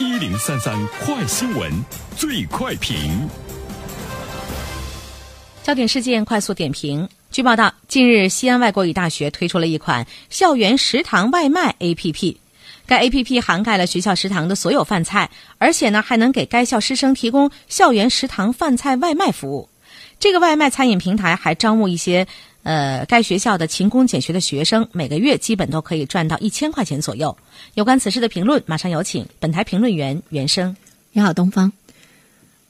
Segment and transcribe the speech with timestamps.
[0.00, 1.70] 一零三三快新闻，
[2.16, 3.28] 最快评。
[5.62, 7.08] 焦点事件快速点评。
[7.30, 12.36] 据报道，近日西安外国语大学推出了一款校园食堂外卖 APP。
[12.86, 19.68] 该 APP 涵盖了学校食堂的所有饭菜，而且呢还能给该校师生提供校园食堂饭菜外卖服务。
[20.18, 22.26] 这个外卖餐饮平台还招募一些
[22.64, 27.34] 呃该学校的勤工俭学的学生，每个月基本都可以赚到一千块钱左右。
[27.74, 30.76] 有关此事的评论，马上有请本台评论员袁生。
[31.12, 31.72] 你好，东方。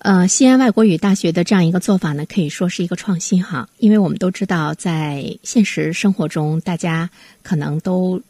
[0.01, 7.09] 呃，西安外国语大学的这样一个做法呢，可以说是一个创新哈，因为我们都知道，在现实生活中，大家
[7.43, 8.21] 可能都。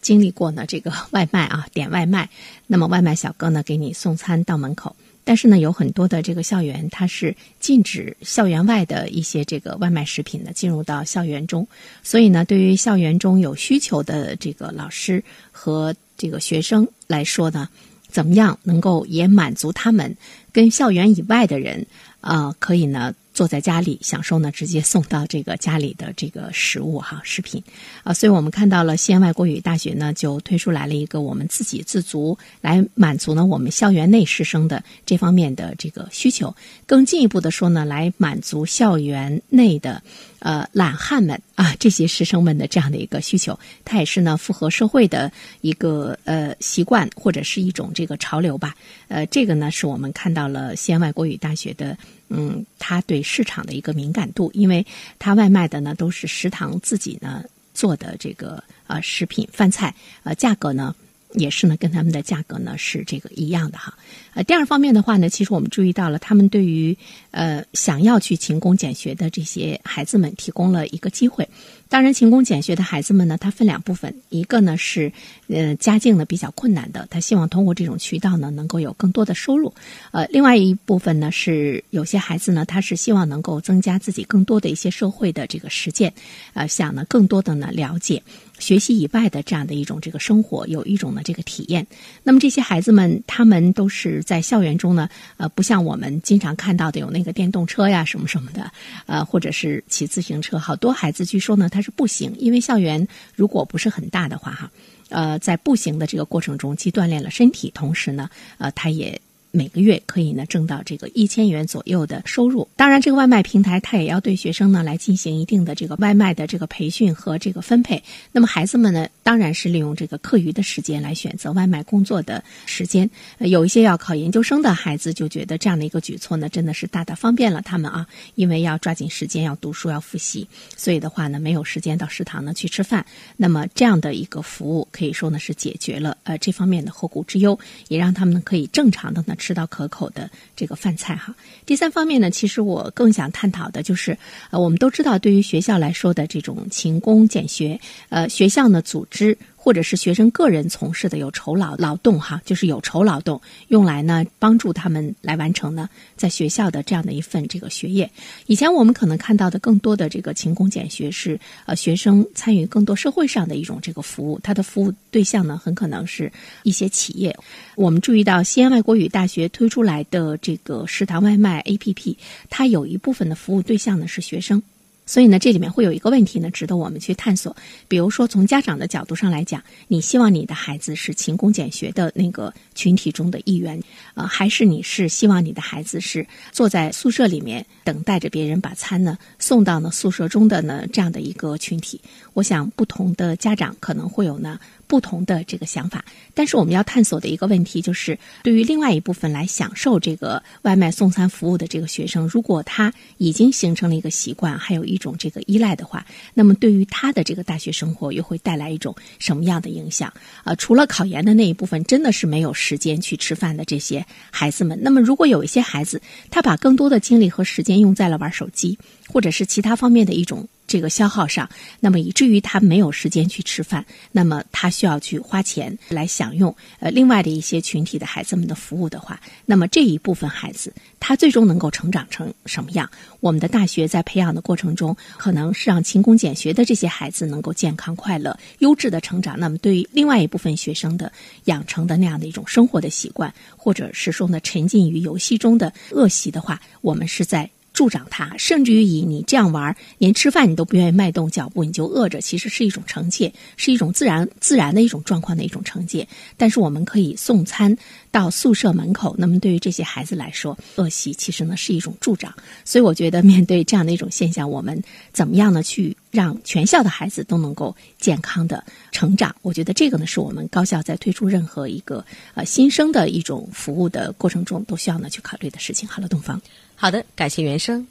[0.00, 2.30] 经历过呢，这个外卖啊，点外卖，
[2.68, 4.94] 那么外卖小哥呢给你送餐到门口，
[5.28, 11.68] 但是呢，有很多的这个校园它是禁止校园外的一些这个外卖食品呢进入到校园中，
[12.02, 17.68] 所以呢，对于校园中有需求的这个老师和这个学生来说呢，
[18.08, 20.16] 怎么样能够也满足他们
[20.50, 21.84] 跟校园以外的人
[22.22, 23.14] 啊，可以呢？
[23.38, 27.62] 坐在家里享受呢，直接送到这个家里的这个食物哈食品。
[28.02, 36.52] 啊，所以我们看到了西安外国语大学呢就推出来了一个我们自给自足来满足呢我们校园内师生的这方面的这个需求，
[36.84, 40.02] 更进一步的说呢，来满足校园内的
[40.40, 48.76] 呃懒汉们啊这些师生们的这样的一个需求，它也是呢符合社会的一个呃习惯或者是一种这个潮流吧，
[49.08, 51.98] 呃这个呢是我们看到了西安外国语大学的。
[52.30, 54.86] 嗯，他对市场的一个敏感度，因为
[55.18, 60.94] 他外卖的呢都是食堂自己呢做的这个呃食品饭菜，呃价格呢
[61.34, 63.96] 也是呢跟他们的价格呢是这个一样的哈。
[64.34, 66.96] 呃，第二方面的话呢，其实我们注意到了，他们对于
[67.30, 71.48] 呃想要去勤工俭学的这些孩子们提供了一个机会。
[71.90, 75.10] 当然，勤工俭学的孩子们呢，他分两部分，一个呢是，
[75.46, 79.72] 呃，家境呢比较困难的，他希望通过这种渠道呢能够有更多的收入，
[80.12, 86.12] 呃，另外一部分呢是有些孩子呢，他是希望能够增加自己更多的一些社会的这个实践，
[86.52, 88.22] 呃，想呢更多的呢了解
[88.58, 91.84] 学习以外的这样的一种这个生活，有一种呢这个体验。
[92.22, 95.08] 那么这些孩子们，他们都是在校园中呢，
[95.38, 98.70] 呃，不像我们经常看到的有那个电动车呀什么什么的，
[99.06, 101.78] 呃，或者是骑自行车，好多孩子据说呢他。
[101.80, 104.70] 是步行，因为校园如果不是很大的话，哈，
[105.08, 109.18] 呃，在步行的这个过程中，既锻炼了身体，同时呢，呃，他也。
[109.50, 112.68] 每个月可以呢挣到这个一千元左右的收入。
[112.76, 118.02] 当然，这个外卖平台它也要对学生呢来进行一定的这个外卖的这个培训和这个分配。
[118.30, 123.08] 那么孩子们呢，当然是利用这个课余的时间来选择外卖工作的时间。
[123.38, 130.46] 有一些要考研究生的孩子就觉得这样的一个举措呢，真的是大大方便了他们啊，因为要抓紧时间要读书要复习，
[130.76, 133.04] 所以的话呢，没有时间到食堂呢去吃饭。
[133.36, 137.58] 那么这样的一个服务可以说呢是解决了呃这方面的后顾之忧，
[137.88, 139.34] 也让他们呢可以正常的呢。
[139.38, 141.34] 吃到可口的这个饭菜哈。
[141.64, 144.18] 第三方面呢，其实我更想探讨的就是，
[144.50, 149.38] 呃，我们都知道，对于学校来说的这种勤工俭学，呃，学校呢组织。
[149.68, 153.38] 或者是学生个人从事的有酬劳劳动哈，就是有酬劳动，
[153.68, 158.10] 用来呢帮助他们来完成呢在学校的这样的一份这个学业。
[158.46, 166.32] 以前我们可能看到的更多的这个勤工俭学是呃学生参与更多社会上的一种这个服务，他的服务对象呢很可能是
[166.62, 167.36] 一些企业。
[167.76, 172.16] 我们注意到西安外国语大学推出来的这个食堂外卖 APP，
[172.48, 174.62] 它有一部分的服务对象呢是学生。
[175.08, 177.56] 所以呢，这里面会有一个问题呢，值得我们去探索。
[177.88, 183.82] 比如说，从家长的角度上来讲，你希望你的孩子是勤工俭学的那个群体中的一员，
[184.12, 191.98] 呃，还是你是希望你的孩子是坐在宿舍里面等待着别人把餐呢送到呢宿舍中的呢这样的一个群体？
[192.34, 194.60] 我想，不同的家长可能会有呢。
[194.88, 196.04] 不同的这个想法，
[196.34, 210.12] 但是我们要探索的一个问题就是，对于另外一部分来享受这个外卖送餐服务的这个学生，如果他已经形成了一个习惯，还有一种这个依赖的话，那么对于他的这个大学生活又会带来一种什么样的影响？
[210.42, 220.48] 啊，除了考研的那一部分，真的是没有时间去吃饭的这些孩子们，那么如果有一些孩子，他把更多的精力和时间用在了玩手机，或者是其他方面的一种。
[220.68, 221.48] 这个消耗上，
[221.80, 232.88] 那么以至于他没有时间去吃饭，那么他需要去花钱来享用呃另外的一些群体的孩子们的服务的话，那么这一部分孩子他最终能够成长成什么样？
[233.20, 239.40] 我们的大学在培养的过程中，可能是让勤工俭学的这些孩子能够健康快乐、优质的成长。
[239.40, 241.10] 那么对于另外一部分学生的
[241.44, 247.48] 养成的那样的一种生活的习惯，或者是说呢沉浸于游戏中的恶习的话，我们是在。
[247.78, 256.08] 助长他，甚至于以你这样玩，连吃饭你都不愿意迈动脚步，你就饿着，其实是一种惩戒，是一种自然自然的一种状况的一种惩戒。
[256.36, 257.78] 但是我们可以送餐
[258.10, 262.34] 到宿舍门口，那么对于这些孩子来说，恶习其实呢是一种助长。
[262.64, 264.82] 所以我觉得面对这样的一种现象，我们
[265.12, 269.34] 怎么样呢去让全校的孩子都能够健康的成长？
[269.42, 275.88] 我觉得这个呢是我们高校在推出任何一个呃新生的一种服务的过程中都需要呢去考虑的事情。
[275.88, 276.40] 好了，东方。
[276.74, 277.86] 好的，感谢原生。